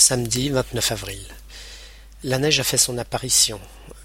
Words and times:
Samedi 0.00 0.48
29 0.48 0.92
avril. 0.92 1.20
La 2.24 2.38
neige 2.38 2.58
a 2.58 2.64
fait 2.64 2.78
son 2.78 2.96
apparition, 2.96 3.60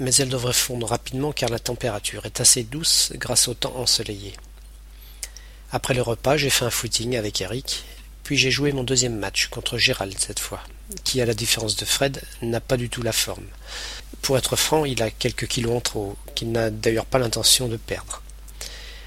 mais 0.00 0.12
elle 0.16 0.28
devrait 0.28 0.52
fondre 0.52 0.88
rapidement 0.88 1.30
car 1.30 1.48
la 1.48 1.60
température 1.60 2.26
est 2.26 2.40
assez 2.40 2.64
douce 2.64 3.12
grâce 3.14 3.46
au 3.46 3.54
temps 3.54 3.76
ensoleillé. 3.76 4.32
Après 5.70 5.94
le 5.94 6.02
repas, 6.02 6.36
j'ai 6.36 6.50
fait 6.50 6.64
un 6.64 6.70
footing 6.70 7.16
avec 7.16 7.40
Eric, 7.40 7.84
puis 8.24 8.36
j'ai 8.36 8.50
joué 8.50 8.72
mon 8.72 8.82
deuxième 8.82 9.16
match 9.16 9.46
contre 9.46 9.78
Gérald 9.78 10.16
cette 10.18 10.40
fois, 10.40 10.60
qui, 11.04 11.20
à 11.20 11.24
la 11.24 11.34
différence 11.34 11.76
de 11.76 11.84
Fred, 11.84 12.20
n'a 12.42 12.60
pas 12.60 12.76
du 12.76 12.90
tout 12.90 13.02
la 13.02 13.12
forme. 13.12 13.46
Pour 14.22 14.36
être 14.36 14.56
franc, 14.56 14.86
il 14.86 15.00
a 15.04 15.12
quelques 15.12 15.46
kilos 15.46 15.76
en 15.76 15.80
trop, 15.80 16.16
qu'il 16.34 16.50
n'a 16.50 16.70
d'ailleurs 16.70 17.06
pas 17.06 17.20
l'intention 17.20 17.68
de 17.68 17.76
perdre. 17.76 18.22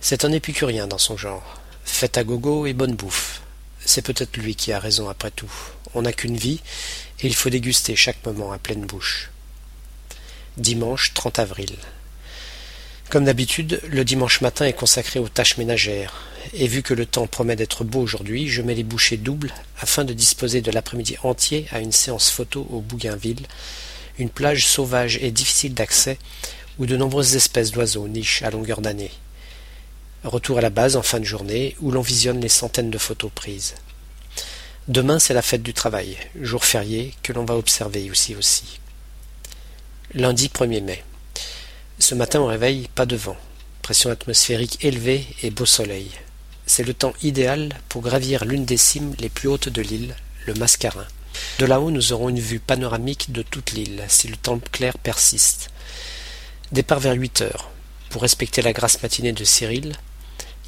C'est 0.00 0.24
un 0.24 0.30
épicurien 0.30 0.86
dans 0.86 0.98
son 0.98 1.16
genre, 1.16 1.60
fait 1.84 2.16
à 2.16 2.22
gogo 2.22 2.64
et 2.66 2.74
bonne 2.74 2.94
bouffe. 2.94 3.39
C'est 3.92 4.02
peut-être 4.02 4.36
lui 4.36 4.54
qui 4.54 4.70
a 4.70 4.78
raison 4.78 5.08
après 5.08 5.32
tout. 5.32 5.50
On 5.94 6.02
n'a 6.02 6.12
qu'une 6.12 6.36
vie, 6.36 6.60
et 7.18 7.26
il 7.26 7.34
faut 7.34 7.50
déguster 7.50 7.96
chaque 7.96 8.24
moment 8.24 8.52
à 8.52 8.58
pleine 8.58 8.86
bouche. 8.86 9.32
Dimanche 10.56 11.12
30 11.12 11.40
avril. 11.40 11.72
Comme 13.08 13.24
d'habitude, 13.24 13.80
le 13.88 14.04
dimanche 14.04 14.42
matin 14.42 14.64
est 14.64 14.74
consacré 14.74 15.18
aux 15.18 15.28
tâches 15.28 15.56
ménagères, 15.56 16.22
et 16.54 16.68
vu 16.68 16.84
que 16.84 16.94
le 16.94 17.04
temps 17.04 17.26
promet 17.26 17.56
d'être 17.56 17.82
beau 17.82 17.98
aujourd'hui, 17.98 18.46
je 18.46 18.62
mets 18.62 18.76
les 18.76 18.84
bouchées 18.84 19.16
doubles 19.16 19.52
afin 19.80 20.04
de 20.04 20.12
disposer 20.12 20.60
de 20.60 20.70
l'après-midi 20.70 21.16
entier 21.24 21.66
à 21.72 21.80
une 21.80 21.90
séance 21.90 22.30
photo 22.30 22.68
au 22.70 22.78
Bougainville, 22.78 23.44
une 24.20 24.30
plage 24.30 24.68
sauvage 24.68 25.18
et 25.20 25.32
difficile 25.32 25.74
d'accès 25.74 26.16
où 26.78 26.86
de 26.86 26.96
nombreuses 26.96 27.34
espèces 27.34 27.72
d'oiseaux 27.72 28.06
nichent 28.06 28.42
à 28.42 28.50
longueur 28.50 28.82
d'année. 28.82 29.10
Retour 30.24 30.58
à 30.58 30.60
la 30.60 30.68
base 30.68 30.96
en 30.96 31.02
fin 31.02 31.18
de 31.18 31.24
journée 31.24 31.76
où 31.80 31.90
l'on 31.90 32.02
visionne 32.02 32.42
les 32.42 32.50
centaines 32.50 32.90
de 32.90 32.98
photos 32.98 33.30
prises. 33.34 33.74
Demain 34.86 35.18
c'est 35.18 35.32
la 35.32 35.40
fête 35.40 35.62
du 35.62 35.72
travail, 35.72 36.18
jour 36.38 36.62
férié 36.62 37.14
que 37.22 37.32
l'on 37.32 37.46
va 37.46 37.56
observer 37.56 38.04
ici 38.04 38.36
aussi. 38.36 38.80
Lundi 40.12 40.48
1er 40.48 40.82
mai. 40.82 41.02
Ce 41.98 42.14
matin 42.14 42.40
au 42.40 42.46
réveil, 42.46 42.90
pas 42.94 43.06
de 43.06 43.16
vent. 43.16 43.36
Pression 43.80 44.10
atmosphérique 44.10 44.84
élevée 44.84 45.26
et 45.42 45.50
beau 45.50 45.64
soleil. 45.64 46.10
C'est 46.66 46.84
le 46.84 46.92
temps 46.92 47.14
idéal 47.22 47.70
pour 47.88 48.02
gravir 48.02 48.44
l'une 48.44 48.66
des 48.66 48.76
cimes 48.76 49.14
les 49.20 49.30
plus 49.30 49.48
hautes 49.48 49.70
de 49.70 49.80
l'île, 49.80 50.14
le 50.46 50.52
Mascarin. 50.52 51.06
De 51.58 51.64
là-haut, 51.64 51.90
nous 51.90 52.12
aurons 52.12 52.28
une 52.28 52.40
vue 52.40 52.60
panoramique 52.60 53.32
de 53.32 53.40
toute 53.40 53.72
l'île, 53.72 54.04
si 54.08 54.28
le 54.28 54.36
temps 54.36 54.60
clair 54.70 54.98
persiste. 54.98 55.70
Départ 56.72 57.00
vers 57.00 57.14
huit 57.14 57.40
heures, 57.40 57.70
pour 58.10 58.20
respecter 58.20 58.60
la 58.60 58.74
grasse 58.74 59.02
matinée 59.02 59.32
de 59.32 59.44
Cyril, 59.44 59.96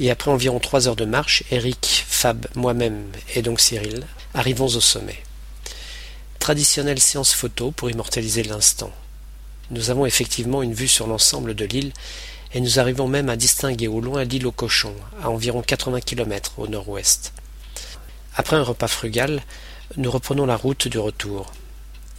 et 0.00 0.10
après 0.10 0.30
environ 0.30 0.58
trois 0.58 0.88
heures 0.88 0.96
de 0.96 1.04
marche, 1.04 1.44
Eric, 1.50 2.04
Fab, 2.08 2.46
moi-même 2.54 3.04
et 3.34 3.42
donc 3.42 3.60
Cyril 3.60 4.06
arrivons 4.34 4.66
au 4.66 4.80
sommet. 4.80 5.22
Traditionnelle 6.38 7.00
séance 7.00 7.34
photo 7.34 7.70
pour 7.70 7.90
immortaliser 7.90 8.42
l'instant. 8.42 8.90
Nous 9.70 9.90
avons 9.90 10.06
effectivement 10.06 10.62
une 10.62 10.74
vue 10.74 10.88
sur 10.88 11.06
l'ensemble 11.06 11.54
de 11.54 11.64
l'île, 11.64 11.92
et 12.54 12.60
nous 12.60 12.78
arrivons 12.78 13.08
même 13.08 13.28
à 13.28 13.36
distinguer 13.36 13.88
au 13.88 14.00
loin 14.00 14.24
l'île 14.24 14.46
aux 14.46 14.52
cochons, 14.52 14.94
à 15.22 15.30
environ 15.30 15.62
80 15.62 16.00
kilomètres 16.00 16.58
au 16.58 16.66
nord-ouest. 16.66 17.32
Après 18.34 18.56
un 18.56 18.62
repas 18.62 18.88
frugal, 18.88 19.42
nous 19.96 20.10
reprenons 20.10 20.46
la 20.46 20.56
route 20.56 20.88
du 20.88 20.98
retour. 20.98 21.52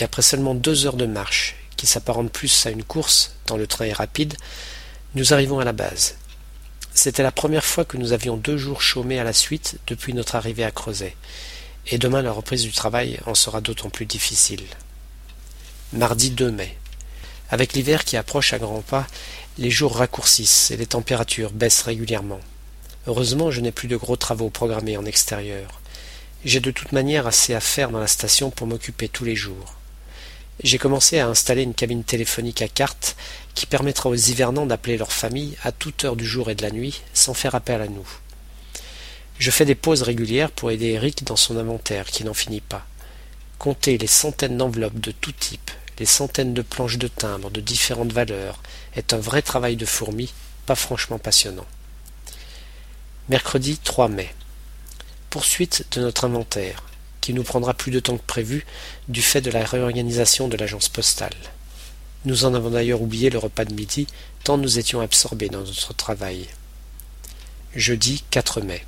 Et 0.00 0.04
après 0.04 0.22
seulement 0.22 0.54
deux 0.54 0.86
heures 0.86 0.96
de 0.96 1.06
marche, 1.06 1.56
qui 1.76 1.86
s'apparente 1.86 2.32
plus 2.32 2.66
à 2.66 2.70
une 2.70 2.84
course, 2.84 3.34
tant 3.44 3.56
le 3.56 3.66
train 3.66 3.84
est 3.84 3.92
rapide, 3.92 4.34
nous 5.14 5.32
arrivons 5.32 5.58
à 5.58 5.64
la 5.64 5.72
base. 5.72 6.16
C'était 6.96 7.22
la 7.22 7.30
première 7.30 7.66
fois 7.66 7.84
que 7.84 7.98
nous 7.98 8.14
avions 8.14 8.38
deux 8.38 8.56
jours 8.56 8.80
chômés 8.80 9.18
à 9.18 9.24
la 9.24 9.34
suite 9.34 9.76
depuis 9.86 10.14
notre 10.14 10.34
arrivée 10.34 10.64
à 10.64 10.70
Creuset, 10.70 11.14
et 11.88 11.98
demain 11.98 12.22
la 12.22 12.32
reprise 12.32 12.62
du 12.62 12.72
travail 12.72 13.20
en 13.26 13.34
sera 13.34 13.60
d'autant 13.60 13.90
plus 13.90 14.06
difficile. 14.06 14.64
Mardi 15.92 16.30
2 16.30 16.50
mai. 16.50 16.74
Avec 17.50 17.74
l'hiver 17.74 18.06
qui 18.06 18.16
approche 18.16 18.54
à 18.54 18.58
grands 18.58 18.80
pas, 18.80 19.06
les 19.58 19.70
jours 19.70 19.96
raccourcissent 19.96 20.70
et 20.70 20.78
les 20.78 20.86
températures 20.86 21.52
baissent 21.52 21.82
régulièrement. 21.82 22.40
Heureusement, 23.06 23.50
je 23.50 23.60
n'ai 23.60 23.72
plus 23.72 23.88
de 23.88 23.96
gros 23.98 24.16
travaux 24.16 24.48
programmés 24.48 24.96
en 24.96 25.04
extérieur. 25.04 25.82
J'ai 26.46 26.60
de 26.60 26.70
toute 26.70 26.92
manière 26.92 27.26
assez 27.26 27.52
à 27.52 27.60
faire 27.60 27.90
dans 27.90 28.00
la 28.00 28.06
station 28.06 28.48
pour 28.48 28.66
m'occuper 28.66 29.10
tous 29.10 29.26
les 29.26 29.36
jours. 29.36 29.74
J'ai 30.62 30.78
commencé 30.78 31.18
à 31.18 31.28
installer 31.28 31.62
une 31.62 31.74
cabine 31.74 32.04
téléphonique 32.04 32.62
à 32.62 32.68
carte 32.68 33.16
permettra 33.66 34.08
aux 34.08 34.14
hivernants 34.14 34.66
d'appeler 34.66 34.96
leur 34.96 35.12
famille 35.12 35.56
à 35.62 35.72
toute 35.72 36.04
heure 36.04 36.16
du 36.16 36.26
jour 36.26 36.50
et 36.50 36.54
de 36.54 36.62
la 36.62 36.70
nuit 36.70 37.02
sans 37.12 37.34
faire 37.34 37.54
appel 37.54 37.80
à 37.82 37.88
nous. 37.88 38.08
Je 39.38 39.50
fais 39.50 39.64
des 39.64 39.74
pauses 39.74 40.02
régulières 40.02 40.50
pour 40.50 40.70
aider 40.70 40.86
Eric 40.86 41.24
dans 41.24 41.36
son 41.36 41.58
inventaire 41.58 42.06
qui 42.06 42.24
n'en 42.24 42.34
finit 42.34 42.60
pas. 42.60 42.86
Compter 43.58 43.98
les 43.98 44.06
centaines 44.06 44.56
d'enveloppes 44.56 45.00
de 45.00 45.12
tout 45.12 45.32
type, 45.32 45.70
les 45.98 46.06
centaines 46.06 46.54
de 46.54 46.62
planches 46.62 46.98
de 46.98 47.08
timbres 47.08 47.50
de 47.50 47.60
différentes 47.60 48.12
valeurs, 48.12 48.62
est 48.94 49.12
un 49.12 49.18
vrai 49.18 49.42
travail 49.42 49.76
de 49.76 49.86
fourmi, 49.86 50.32
pas 50.64 50.74
franchement 50.74 51.18
passionnant. 51.18 51.66
Mercredi 53.28 53.78
3 53.78 54.08
mai. 54.08 54.34
Poursuite 55.30 55.84
de 55.92 56.00
notre 56.00 56.24
inventaire, 56.24 56.82
qui 57.20 57.34
nous 57.34 57.42
prendra 57.42 57.74
plus 57.74 57.90
de 57.90 58.00
temps 58.00 58.16
que 58.16 58.22
prévu 58.22 58.64
du 59.08 59.20
fait 59.20 59.40
de 59.40 59.50
la 59.50 59.64
réorganisation 59.64 60.48
de 60.48 60.56
l'agence 60.56 60.88
postale. 60.88 61.34
Nous 62.24 62.44
en 62.44 62.54
avons 62.54 62.70
d'ailleurs 62.70 63.02
oublié 63.02 63.30
le 63.30 63.38
repas 63.38 63.64
de 63.64 63.74
midi, 63.74 64.06
tant 64.42 64.58
nous 64.58 64.78
étions 64.78 65.00
absorbés 65.00 65.48
dans 65.48 65.60
notre 65.60 65.94
travail. 65.94 66.46
Jeudi 67.74 68.24
4 68.30 68.62
mai. 68.62 68.84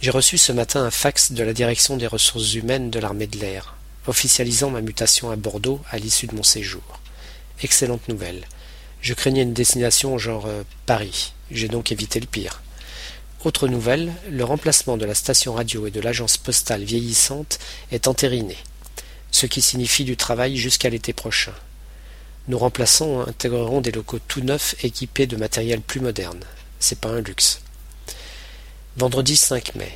J'ai 0.00 0.10
reçu 0.10 0.38
ce 0.38 0.52
matin 0.52 0.84
un 0.84 0.90
fax 0.90 1.32
de 1.32 1.42
la 1.44 1.52
direction 1.52 1.96
des 1.96 2.06
ressources 2.06 2.54
humaines 2.54 2.90
de 2.90 2.98
l'armée 2.98 3.26
de 3.26 3.38
l'air 3.38 3.74
officialisant 4.06 4.70
ma 4.70 4.80
mutation 4.80 5.30
à 5.30 5.36
Bordeaux 5.36 5.80
à 5.90 5.98
l'issue 5.98 6.26
de 6.26 6.34
mon 6.34 6.42
séjour. 6.42 6.82
Excellente 7.62 8.08
nouvelle. 8.08 8.46
Je 9.00 9.14
craignais 9.14 9.42
une 9.42 9.52
destination 9.52 10.18
genre 10.18 10.46
euh, 10.46 10.62
Paris. 10.86 11.32
J'ai 11.50 11.68
donc 11.68 11.92
évité 11.92 12.20
le 12.20 12.26
pire. 12.26 12.62
Autre 13.44 13.68
nouvelle, 13.68 14.12
le 14.30 14.44
remplacement 14.44 14.96
de 14.96 15.04
la 15.04 15.14
station 15.14 15.54
radio 15.54 15.86
et 15.86 15.90
de 15.90 16.00
l'agence 16.00 16.38
postale 16.38 16.82
vieillissante 16.82 17.58
est 17.92 18.08
entériné, 18.08 18.56
ce 19.30 19.44
qui 19.44 19.60
signifie 19.60 20.04
du 20.04 20.16
travail 20.16 20.56
jusqu'à 20.56 20.88
l'été 20.88 21.12
prochain. 21.12 21.52
Nos 22.46 22.58
remplaçants 22.58 23.26
intégreront 23.26 23.80
des 23.80 23.90
locaux 23.90 24.18
tout 24.28 24.42
neufs 24.42 24.74
équipés 24.84 25.26
de 25.26 25.36
matériel 25.36 25.80
plus 25.80 26.00
moderne. 26.00 26.40
C'est 26.78 26.98
pas 26.98 27.08
un 27.08 27.22
luxe. 27.22 27.62
Vendredi 28.98 29.34
5 29.34 29.74
mai. 29.76 29.90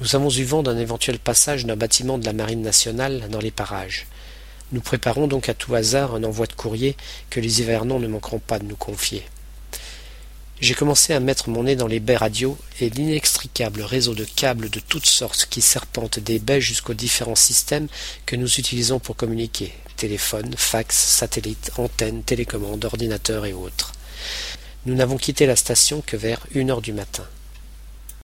Nous 0.00 0.16
avons 0.16 0.30
eu 0.30 0.44
vent 0.44 0.62
d'un 0.62 0.78
éventuel 0.78 1.18
passage 1.18 1.66
d'un 1.66 1.76
bâtiment 1.76 2.16
de 2.16 2.24
la 2.24 2.32
Marine 2.32 2.62
nationale 2.62 3.28
dans 3.30 3.40
les 3.40 3.50
parages. 3.50 4.06
Nous 4.72 4.80
préparons 4.80 5.26
donc 5.26 5.50
à 5.50 5.54
tout 5.54 5.74
hasard 5.74 6.14
un 6.14 6.24
envoi 6.24 6.46
de 6.46 6.54
courrier 6.54 6.96
que 7.28 7.40
les 7.40 7.60
hivernants 7.60 8.00
ne 8.00 8.08
manqueront 8.08 8.38
pas 8.38 8.58
de 8.58 8.64
nous 8.64 8.76
confier. 8.76 9.26
J'ai 10.58 10.72
commencé 10.72 11.12
à 11.12 11.20
mettre 11.20 11.50
mon 11.50 11.64
nez 11.64 11.76
dans 11.76 11.86
les 11.86 12.00
baies 12.00 12.16
radio 12.16 12.56
et 12.80 12.88
l'inextricable 12.88 13.82
réseau 13.82 14.14
de 14.14 14.24
câbles 14.24 14.70
de 14.70 14.80
toutes 14.80 15.04
sortes 15.04 15.46
qui 15.50 15.60
serpentent 15.60 16.18
des 16.18 16.38
baies 16.38 16.62
jusqu'aux 16.62 16.94
différents 16.94 17.34
systèmes 17.34 17.88
que 18.24 18.36
nous 18.36 18.48
utilisons 18.58 18.98
pour 18.98 19.16
communiquer 19.16 19.74
téléphone, 19.96 20.54
fax, 20.56 20.96
satellite, 20.96 21.72
antenne, 21.76 22.22
télécommande, 22.22 22.86
ordinateur 22.86 23.44
et 23.44 23.52
autres. 23.52 23.92
Nous 24.86 24.94
n'avons 24.94 25.18
quitté 25.18 25.46
la 25.46 25.56
station 25.56 26.02
que 26.06 26.16
vers 26.16 26.40
une 26.52 26.70
heure 26.70 26.82
du 26.82 26.92
matin. 26.94 27.26